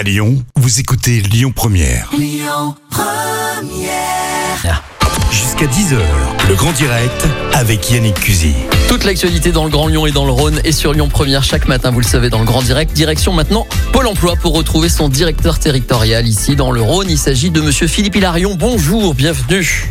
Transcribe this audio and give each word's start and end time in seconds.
À 0.00 0.02
Lyon, 0.02 0.42
vous 0.56 0.80
écoutez 0.80 1.20
Lyon 1.20 1.52
Première. 1.54 2.10
Jusqu'à 5.30 5.66
10h, 5.66 5.98
le 6.48 6.54
grand 6.54 6.72
direct 6.72 7.26
avec 7.52 7.90
Yannick 7.90 8.14
Cusy. 8.14 8.54
Toute 8.88 9.04
l'actualité 9.04 9.52
dans 9.52 9.64
le 9.64 9.70
Grand 9.70 9.88
Lyon 9.88 10.06
et 10.06 10.10
dans 10.10 10.24
le 10.24 10.32
Rhône 10.32 10.58
et 10.64 10.72
sur 10.72 10.94
Lyon 10.94 11.10
Première 11.10 11.44
chaque 11.44 11.68
matin, 11.68 11.90
vous 11.90 12.00
le 12.00 12.06
savez, 12.06 12.30
dans 12.30 12.38
le 12.38 12.46
Grand 12.46 12.62
Direct. 12.62 12.94
Direction 12.94 13.34
maintenant 13.34 13.66
Pôle 13.92 14.06
emploi 14.06 14.36
pour 14.36 14.54
retrouver 14.54 14.88
son 14.88 15.10
directeur 15.10 15.58
territorial 15.58 16.26
ici 16.26 16.56
dans 16.56 16.70
le 16.70 16.80
Rhône. 16.80 17.10
Il 17.10 17.18
s'agit 17.18 17.50
de 17.50 17.60
monsieur 17.60 17.86
Philippe 17.86 18.16
Hilarion. 18.16 18.54
Bonjour, 18.58 19.12
bienvenue. 19.12 19.90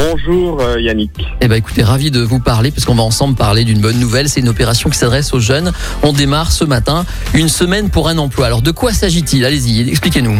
Bonjour 0.00 0.62
euh, 0.62 0.80
Yannick. 0.80 1.10
Eh 1.42 1.48
ben 1.48 1.56
écoutez, 1.56 1.82
ravi 1.82 2.10
de 2.10 2.20
vous 2.20 2.40
parler 2.40 2.70
parce 2.70 2.86
qu'on 2.86 2.94
va 2.94 3.02
ensemble 3.02 3.34
parler 3.34 3.64
d'une 3.64 3.80
bonne 3.80 3.98
nouvelle. 3.98 4.30
C'est 4.30 4.40
une 4.40 4.48
opération 4.48 4.88
qui 4.88 4.96
s'adresse 4.96 5.34
aux 5.34 5.40
jeunes. 5.40 5.72
On 6.02 6.14
démarre 6.14 6.52
ce 6.52 6.64
matin 6.64 7.04
une 7.34 7.50
semaine 7.50 7.90
pour 7.90 8.08
un 8.08 8.16
emploi. 8.16 8.46
Alors 8.46 8.62
de 8.62 8.70
quoi 8.70 8.94
s'agit-il? 8.94 9.44
Allez-y, 9.44 9.86
expliquez-nous. 9.90 10.38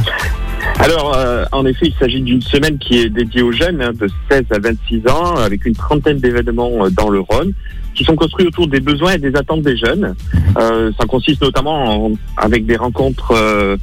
Alors, 0.83 1.15
euh, 1.15 1.45
en 1.53 1.67
effet, 1.67 1.87
il 1.89 1.95
s'agit 1.99 2.23
d'une 2.23 2.41
semaine 2.41 2.79
qui 2.79 2.99
est 2.99 3.11
dédiée 3.11 3.43
aux 3.43 3.53
jeunes 3.53 3.83
hein, 3.83 3.93
de 3.93 4.09
16 4.31 4.45
à 4.51 4.59
26 4.59 5.07
ans, 5.09 5.37
avec 5.37 5.67
une 5.67 5.75
trentaine 5.75 6.19
d'événements 6.19 6.87
euh, 6.87 6.91
dans 6.91 7.11
le 7.11 7.21
Rhône, 7.21 7.53
qui 7.95 8.03
sont 8.03 8.17
construits 8.17 8.47
autour 8.47 8.67
des 8.67 8.81
besoins 8.81 9.13
et 9.13 9.19
des 9.19 9.37
attentes 9.37 9.61
des 9.61 9.77
jeunes. 9.77 10.15
Euh, 10.59 10.91
ça 10.99 11.05
consiste 11.07 11.43
notamment 11.43 12.07
en- 12.07 12.13
avec 12.39 12.65
des 12.65 12.77
rencontres 12.77 13.33
euh, 13.33 13.77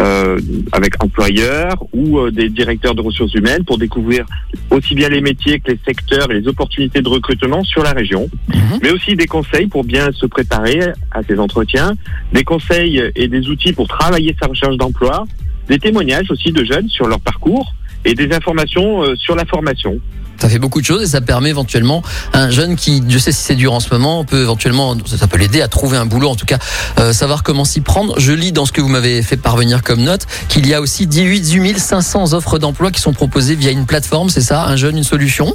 euh, 0.00 0.38
avec 0.72 1.02
employeurs 1.02 1.74
ou 1.92 2.30
des 2.30 2.48
directeurs 2.50 2.94
de 2.94 3.00
ressources 3.00 3.34
humaines 3.34 3.64
pour 3.64 3.78
découvrir 3.78 4.24
aussi 4.70 4.94
bien 4.94 5.08
les 5.08 5.20
métiers 5.20 5.58
que 5.58 5.72
les 5.72 5.80
secteurs 5.84 6.30
et 6.30 6.40
les 6.40 6.46
opportunités 6.46 7.02
de 7.02 7.08
recrutement 7.08 7.64
sur 7.64 7.82
la 7.82 7.92
région, 7.92 8.28
Mhm. 8.48 8.78
mais 8.82 8.90
aussi 8.92 9.16
des 9.16 9.26
conseils 9.26 9.66
pour 9.66 9.82
bien 9.82 10.12
se 10.12 10.26
préparer 10.26 10.78
à 11.10 11.22
ces 11.28 11.38
entretiens, 11.40 11.94
des 12.32 12.44
conseils 12.44 13.02
et 13.16 13.26
des 13.26 13.48
outils 13.48 13.72
pour 13.72 13.88
travailler 13.88 14.36
sa 14.40 14.46
recherche 14.46 14.76
d'emploi, 14.76 15.24
des 15.68 15.78
témoignages 15.78 16.30
aussi 16.30 16.52
de 16.52 16.64
jeunes 16.64 16.88
sur 16.88 17.06
leur 17.06 17.20
parcours 17.20 17.74
et 18.04 18.14
des 18.14 18.32
informations 18.34 19.02
euh, 19.02 19.16
sur 19.16 19.34
la 19.34 19.44
formation. 19.44 19.98
Ça 20.38 20.48
fait 20.48 20.58
beaucoup 20.58 20.80
de 20.80 20.86
choses 20.86 21.02
et 21.02 21.06
ça 21.06 21.20
permet 21.20 21.50
éventuellement 21.50 22.02
à 22.32 22.40
un 22.40 22.50
jeune 22.50 22.76
qui, 22.76 23.02
je 23.08 23.18
sais 23.18 23.32
si 23.32 23.42
c'est 23.42 23.54
dur 23.54 23.72
en 23.72 23.80
ce 23.80 23.92
moment, 23.92 24.24
peut 24.24 24.42
éventuellement, 24.42 24.96
ça, 25.06 25.26
peut 25.26 25.38
l'aider 25.38 25.62
à 25.62 25.68
trouver 25.68 25.96
un 25.96 26.06
boulot, 26.06 26.28
en 26.28 26.36
tout 26.36 26.46
cas, 26.46 26.58
euh, 26.98 27.12
savoir 27.12 27.42
comment 27.42 27.64
s'y 27.64 27.80
prendre. 27.80 28.18
Je 28.18 28.32
lis 28.32 28.52
dans 28.52 28.66
ce 28.66 28.72
que 28.72 28.80
vous 28.80 28.88
m'avez 28.88 29.22
fait 29.22 29.36
parvenir 29.36 29.82
comme 29.82 30.02
note 30.02 30.26
qu'il 30.48 30.66
y 30.66 30.74
a 30.74 30.80
aussi 30.80 31.06
18 31.06 31.78
500 31.78 32.32
offres 32.34 32.58
d'emploi 32.58 32.90
qui 32.90 33.00
sont 33.00 33.12
proposées 33.12 33.54
via 33.54 33.70
une 33.70 33.86
plateforme, 33.86 34.28
c'est 34.28 34.40
ça, 34.40 34.66
un 34.66 34.76
jeune, 34.76 34.96
une 34.96 35.04
solution? 35.04 35.54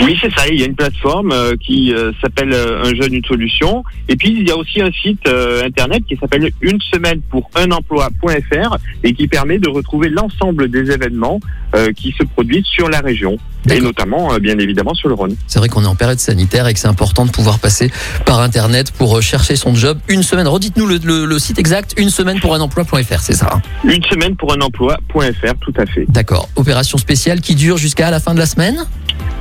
Oui, 0.00 0.16
c'est 0.20 0.32
ça. 0.34 0.48
Il 0.48 0.60
y 0.60 0.62
a 0.62 0.66
une 0.66 0.74
plateforme 0.74 1.32
euh, 1.32 1.56
qui 1.56 1.92
euh, 1.92 2.12
s'appelle 2.20 2.52
euh, 2.52 2.84
Un 2.84 2.94
jeune, 2.94 3.14
une 3.14 3.24
solution. 3.24 3.84
Et 4.08 4.16
puis, 4.16 4.30
il 4.30 4.46
y 4.46 4.50
a 4.50 4.56
aussi 4.56 4.80
un 4.80 4.90
site 4.90 5.28
internet 5.64 6.02
qui 6.08 6.16
s'appelle 6.16 6.50
une 6.60 6.80
semaine 6.80 7.20
pour 7.30 7.50
un 7.54 7.70
emploi.fr 7.70 8.76
et 9.02 9.12
qui 9.14 9.28
permet 9.28 9.58
de 9.58 9.68
retrouver 9.68 10.08
l'ensemble 10.08 10.68
des 10.68 10.90
événements 10.90 11.40
euh, 11.74 11.92
qui 11.92 12.12
se 12.12 12.22
produisent 12.22 12.66
sur 12.66 12.88
la 12.88 13.00
région. 13.00 13.36
Et 13.68 13.80
notamment, 13.80 14.13
euh, 14.32 14.38
bien 14.38 14.58
évidemment, 14.58 14.94
sur 14.94 15.08
le 15.08 15.14
Rhône. 15.14 15.36
C'est 15.46 15.58
vrai 15.58 15.68
qu'on 15.68 15.82
est 15.84 15.88
en 15.88 15.94
période 15.94 16.18
sanitaire 16.18 16.66
et 16.66 16.74
que 16.74 16.80
c'est 16.80 16.88
important 16.88 17.24
de 17.26 17.30
pouvoir 17.30 17.58
passer 17.58 17.90
par 18.26 18.40
Internet 18.40 18.90
pour 18.92 19.18
euh, 19.18 19.20
chercher 19.20 19.56
son 19.56 19.74
job. 19.74 19.98
Une 20.08 20.22
semaine, 20.22 20.48
redites-nous 20.48 20.86
le, 20.86 20.98
le- 21.02 21.24
le 21.26 21.38
site 21.38 21.58
exact, 21.58 21.94
une 21.96 22.10
semaine 22.10 22.40
pour 22.40 22.54
un 22.54 22.60
emploi.fr, 22.60 23.20
c'est 23.20 23.34
ça 23.34 23.50
hein? 23.54 23.62
Une 23.84 24.02
semaine 24.04 24.36
pour 24.36 24.52
un 24.52 24.60
emploi.fr, 24.60 25.54
tout 25.60 25.74
à 25.76 25.86
fait. 25.86 26.04
D'accord. 26.08 26.48
Opération 26.56 26.98
spéciale 26.98 27.40
qui 27.40 27.54
dure 27.54 27.76
jusqu'à 27.76 28.10
la 28.10 28.20
fin 28.20 28.34
de 28.34 28.38
la 28.38 28.46
semaine? 28.46 28.84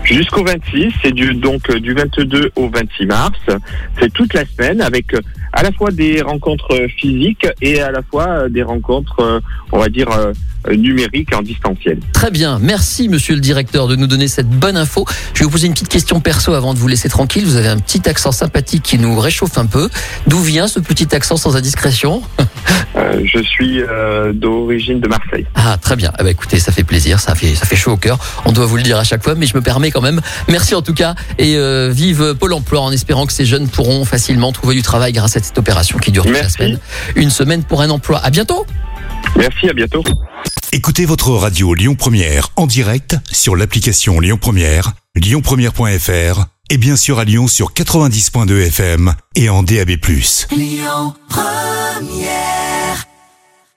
Jusqu'au 0.04 0.44
26, 0.44 0.92
c'est 1.02 1.14
du, 1.14 1.34
donc 1.34 1.70
euh, 1.70 1.80
du 1.80 1.94
22 1.94 2.52
au 2.56 2.70
26 2.70 3.06
mars. 3.06 3.38
C'est 4.00 4.12
toute 4.12 4.34
la 4.34 4.44
semaine 4.46 4.82
avec 4.82 5.14
à 5.64 5.68
la 5.68 5.72
fois 5.72 5.92
des 5.92 6.22
rencontres 6.22 6.88
physiques 6.98 7.48
et 7.62 7.80
à 7.82 7.90
la 7.90 8.02
fois 8.02 8.28
euh, 8.28 8.50
des 8.50 8.64
rencontres, 8.64 9.22
euh, 9.22 9.40
on 9.72 9.80
va 9.80 9.88
dire, 9.88 10.10
euh, 10.12 10.34
numériques 10.76 11.34
en 11.34 11.42
distanciel. 11.42 12.00
Très 12.12 12.32
bien, 12.32 12.60
merci 12.62 13.08
monsieur 13.08 13.34
le 13.34 13.40
directeur 13.40 13.88
de 13.88 13.96
nous 13.96 14.08
donner 14.08 14.28
cette 14.28 14.50
bonne 14.50 14.76
info. 14.76 15.06
Je 15.34 15.40
vais 15.40 15.46
vous 15.46 15.52
poser 15.52 15.68
une 15.68 15.74
petite 15.74 15.88
question 15.88 16.20
perso 16.20 16.54
avant 16.54 16.74
de 16.74 16.80
vous 16.80 16.88
laisser 16.90 17.08
tranquille. 17.08 17.46
Vous 17.46 17.56
avez 17.56 17.70
un 17.70 17.80
petit 17.80 18.10
accent 18.10 18.34
sympathique 18.34 18.84
qui 18.84 18.98
nous 18.98 19.18
réchauffe 19.18 19.58
un 19.58 19.66
peu. 19.66 19.90
D'où 20.28 20.40
vient 20.40 20.68
ce 20.68 20.82
petit 20.82 21.16
accent 21.16 21.38
sans 21.38 21.56
indiscrétion 21.56 22.22
Euh, 22.96 23.22
je 23.26 23.40
suis 23.42 23.82
euh, 23.82 24.34
d'origine 24.34 25.00
de 25.00 25.08
Marseille. 25.08 25.48
Ah 25.56 25.78
très 25.82 25.96
bien, 25.96 26.12
eh 26.20 26.24
ben, 26.24 26.30
écoutez, 26.30 26.60
ça 26.60 26.72
fait 26.72 26.84
plaisir, 26.84 27.20
ça 27.20 27.34
fait, 27.34 27.56
ça 27.56 27.66
fait 27.66 27.76
chaud 27.76 27.92
au 27.92 27.98
cœur. 27.98 28.20
On 28.46 28.52
doit 28.52 28.68
vous 28.68 28.78
le 28.78 28.84
dire 28.84 28.98
à 28.98 29.04
chaque 29.04 29.24
fois, 29.24 29.34
mais 29.36 29.48
je 29.48 29.58
me 29.58 29.62
permets 29.62 29.90
quand 29.90 30.02
même. 30.02 30.22
Merci 30.48 30.76
en 30.76 30.84
tout 30.84 30.94
cas 30.94 31.16
et 31.40 31.58
euh, 31.58 31.90
vive 31.92 32.36
Pôle 32.36 32.54
Emploi 32.54 32.82
en 32.82 32.92
espérant 32.92 33.26
que 33.26 33.34
ces 33.34 33.46
jeunes 33.46 33.68
pourront 33.68 34.06
facilement 34.06 34.52
trouver 34.52 34.76
du 34.76 34.84
travail 34.84 35.12
grâce 35.12 35.36
à 35.38 35.42
cette 35.42 35.53
opération 35.58 35.98
qui 35.98 36.12
dure 36.12 36.26
toute 36.26 36.34
la 36.34 36.50
semaine. 36.50 36.80
Une 37.16 37.30
semaine 37.30 37.64
pour 37.64 37.82
un 37.82 37.90
emploi. 37.90 38.20
À 38.20 38.30
bientôt 38.30 38.66
Merci, 39.38 39.70
à 39.70 39.74
bientôt. 39.74 40.04
Écoutez 40.72 41.06
votre 41.06 41.32
radio 41.32 41.74
Lyon 41.74 41.96
Première 41.96 42.50
en 42.56 42.68
direct 42.68 43.16
sur 43.32 43.56
l'application 43.56 44.20
Lyon 44.20 44.38
Première, 44.40 44.94
lyonpremière.fr 45.16 46.46
et 46.70 46.78
bien 46.78 46.96
sûr 46.96 47.20
à 47.20 47.26
Lyon 47.26 47.48
sur 47.48 47.74
90.2 47.74 48.68
FM 48.68 49.14
et 49.36 49.50
en 49.50 49.64
DAB+. 49.64 49.92